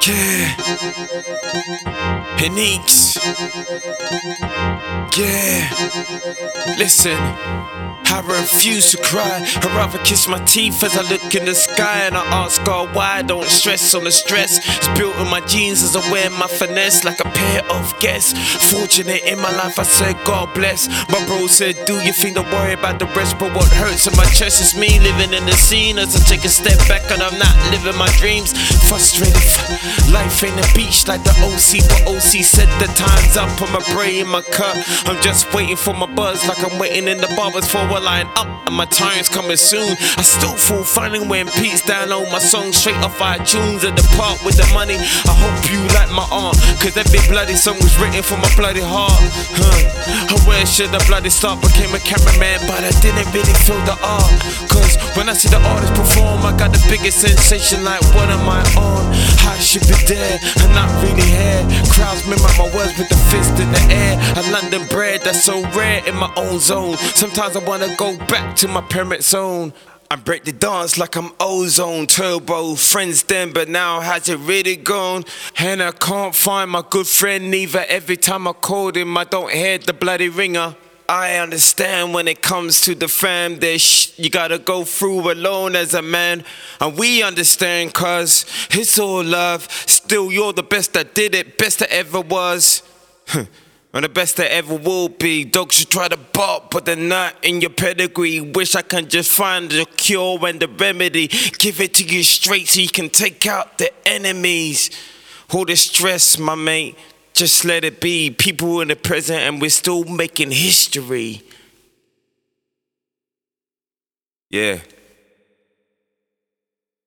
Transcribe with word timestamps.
Yeah. 0.00 0.54
Eneeks. 2.38 3.18
Yeah. 5.16 6.76
Listen. 6.78 7.68
I 8.10 8.20
refuse 8.22 8.90
to 8.92 8.98
cry. 9.02 9.44
I'd 9.44 9.64
rather 9.76 9.98
kiss 9.98 10.26
my 10.28 10.42
teeth 10.44 10.82
as 10.82 10.96
I 10.96 11.02
look 11.02 11.34
in 11.34 11.44
the 11.44 11.54
sky 11.54 12.06
and 12.06 12.16
I 12.16 12.24
ask 12.42 12.64
God 12.64 12.94
why 12.94 13.18
I 13.18 13.22
don't 13.22 13.48
stress 13.48 13.94
on 13.94 14.04
the 14.04 14.10
stress. 14.10 14.58
It's 14.58 14.88
built 14.98 15.14
in 15.16 15.28
my 15.28 15.40
genes 15.40 15.82
as 15.82 15.94
I 15.94 16.00
wear 16.10 16.30
my 16.30 16.46
finesse 16.46 17.04
like 17.04 17.20
a 17.20 17.28
pair 17.28 17.62
of 17.70 17.94
guests. 18.00 18.32
Fortunate 18.72 19.22
in 19.24 19.38
my 19.38 19.52
life, 19.56 19.78
I 19.78 19.82
said 19.82 20.16
God 20.24 20.52
bless. 20.54 20.88
My 21.10 21.22
bro 21.26 21.46
said, 21.48 21.84
Do 21.84 22.00
you 22.00 22.12
think 22.12 22.36
don't 22.36 22.50
worry 22.50 22.72
about 22.72 22.98
the 22.98 23.06
rest? 23.12 23.38
But 23.38 23.54
what 23.54 23.68
hurts 23.70 24.06
in 24.06 24.16
my 24.16 24.24
chest 24.24 24.62
is 24.62 24.74
me 24.74 24.98
living 25.00 25.34
in 25.34 25.44
the 25.44 25.52
scene 25.52 25.98
as 25.98 26.16
I 26.16 26.20
take 26.24 26.44
a 26.46 26.48
step 26.48 26.78
back 26.88 27.10
and 27.12 27.22
I'm 27.22 27.38
not 27.38 27.54
living 27.70 27.97
my 27.98 28.08
dreams. 28.16 28.52
Frustrated, 28.88 29.36
life 30.12 30.42
ain't 30.42 30.58
a 30.58 30.66
beach 30.74 31.06
like 31.06 31.22
the 31.24 31.34
OC. 31.44 31.84
But 31.88 32.14
OC 32.14 32.42
said 32.44 32.68
the 32.80 32.86
time's 32.94 33.36
up. 33.36 33.50
I'm 33.60 33.74
a 33.74 33.82
bray 33.94 34.20
in 34.20 34.28
my 34.28 34.42
cup. 34.42 34.76
I'm 35.06 35.20
just 35.22 35.52
waiting 35.52 35.76
for 35.76 35.94
my 35.94 36.06
buzz 36.06 36.46
like 36.48 36.62
I'm 36.64 36.78
waiting 36.78 37.08
in 37.08 37.18
the 37.18 37.28
barbers 37.36 37.68
for 37.70 37.78
a 37.78 38.00
line 38.00 38.28
up. 38.36 38.48
And 38.66 38.74
my 38.76 38.86
time's 38.86 39.28
coming 39.28 39.56
soon. 39.56 39.96
I 40.16 40.22
still 40.22 40.56
feel 40.56 40.84
finding 40.84 41.28
when 41.28 41.48
Pete's 41.58 41.82
down 41.82 42.12
on 42.12 42.30
my 42.32 42.38
song 42.38 42.72
straight 42.72 42.96
off 42.96 43.18
iTunes 43.18 43.84
at 43.84 43.96
the 43.96 44.02
depart 44.02 44.38
with 44.44 44.56
the 44.56 44.68
money. 44.72 44.96
I 44.96 45.34
hope 45.34 45.58
you 45.70 45.80
like 45.94 46.10
my 46.10 46.26
art. 46.30 46.56
Cause 46.80 46.96
every 46.96 47.20
bloody 47.28 47.54
song 47.54 47.76
was 47.82 47.98
written 47.98 48.22
for 48.22 48.38
my 48.38 48.50
bloody 48.56 48.82
heart. 48.82 49.22
Huh. 49.58 49.97
And 50.80 50.92
where 50.92 51.00
should 51.00 51.02
I 51.02 51.06
bloody 51.08 51.30
start? 51.30 51.60
Became 51.60 51.94
a 51.94 51.98
cameraman, 51.98 52.60
but 52.68 52.84
I 52.84 52.90
didn't 53.02 53.26
really 53.34 53.52
feel 53.66 53.78
the 53.82 53.98
art. 53.98 54.38
Cause 54.70 54.94
when 55.16 55.28
I 55.28 55.32
see 55.32 55.48
the 55.48 55.58
artist 55.58 55.94
perform, 55.94 56.46
I 56.46 56.56
got 56.56 56.72
the 56.72 56.84
biggest 56.88 57.20
sensation 57.20 57.82
like, 57.84 58.02
what 58.14 58.28
am 58.30 58.48
I 58.48 58.62
on? 58.78 59.10
I 59.42 59.58
should 59.58 59.82
be 59.82 59.98
there 60.06 60.38
and 60.62 60.74
not 60.74 60.86
really 61.02 61.26
here. 61.26 61.66
Crowds 61.90 62.22
mimic 62.26 62.54
my 62.58 62.70
words 62.74 62.96
with 62.98 63.08
the 63.08 63.18
fist 63.26 63.58
in 63.58 63.70
the 63.72 63.82
air. 63.90 64.14
A 64.36 64.52
London 64.52 64.86
bread 64.86 65.22
that's 65.22 65.42
so 65.42 65.62
rare 65.74 66.06
in 66.06 66.14
my 66.14 66.32
own 66.36 66.60
zone. 66.60 66.96
Sometimes 67.14 67.56
I 67.56 67.60
wanna 67.64 67.94
go 67.96 68.16
back 68.26 68.54
to 68.56 68.68
my 68.68 68.82
parent 68.82 69.24
zone. 69.24 69.72
I 70.10 70.16
break 70.16 70.44
the 70.44 70.52
dance 70.52 70.96
like 70.96 71.16
I'm 71.16 71.32
ozone 71.38 72.06
turbo. 72.06 72.76
Friends 72.76 73.24
then 73.24 73.52
but 73.52 73.68
now 73.68 74.00
has 74.00 74.26
it 74.30 74.38
really 74.38 74.76
gone? 74.76 75.24
And 75.58 75.82
I 75.82 75.90
can't 75.90 76.34
find 76.34 76.70
my 76.70 76.82
good 76.88 77.06
friend 77.06 77.50
neither 77.50 77.84
every 77.88 78.16
time 78.16 78.48
I 78.48 78.54
call 78.54 78.92
him 78.92 79.18
I 79.18 79.24
don't 79.24 79.52
hear 79.52 79.76
the 79.76 79.92
bloody 79.92 80.30
ringer. 80.30 80.74
I 81.10 81.36
understand 81.36 82.14
when 82.14 82.26
it 82.26 82.40
comes 82.40 82.80
to 82.82 82.94
the 82.94 83.08
fam 83.08 83.58
there's 83.58 83.82
sh- 83.82 84.12
you 84.16 84.30
gotta 84.30 84.58
go 84.58 84.84
through 84.84 85.30
alone 85.30 85.76
as 85.76 85.92
a 85.92 86.00
man. 86.00 86.42
And 86.80 86.96
we 86.96 87.22
understand 87.22 87.92
cause 87.92 88.46
it's 88.70 88.98
all 88.98 89.22
love. 89.22 89.68
Still 89.86 90.32
you're 90.32 90.54
the 90.54 90.62
best 90.62 90.94
that 90.94 91.14
did 91.14 91.34
it 91.34 91.58
best 91.58 91.80
that 91.80 91.92
ever 91.92 92.22
was 92.22 92.82
and 93.98 94.04
the 94.04 94.08
best 94.08 94.36
that 94.36 94.52
ever 94.52 94.76
will 94.76 95.08
be. 95.08 95.44
Dogs 95.44 95.74
should 95.74 95.90
try 95.90 96.06
to 96.06 96.16
bark, 96.16 96.70
but 96.70 96.84
they're 96.84 96.94
not 96.94 97.34
in 97.42 97.60
your 97.60 97.70
pedigree. 97.70 98.40
Wish 98.40 98.76
I 98.76 98.82
can 98.82 99.08
just 99.08 99.28
find 99.28 99.68
the 99.68 99.86
cure 99.96 100.38
and 100.46 100.60
the 100.60 100.68
remedy. 100.68 101.26
Give 101.26 101.80
it 101.80 101.94
to 101.94 102.04
you 102.04 102.22
straight 102.22 102.68
so 102.68 102.78
you 102.78 102.90
can 102.90 103.10
take 103.10 103.44
out 103.46 103.76
the 103.78 103.90
enemies. 104.06 104.90
All 105.52 105.64
the 105.64 105.74
stress, 105.74 106.38
my 106.38 106.54
mate, 106.54 106.96
just 107.34 107.64
let 107.64 107.82
it 107.82 108.00
be. 108.00 108.30
People 108.30 108.82
in 108.82 108.86
the 108.86 108.94
present, 108.94 109.40
and 109.40 109.60
we're 109.60 109.68
still 109.68 110.04
making 110.04 110.52
history. 110.52 111.42
Yeah. 114.48 114.78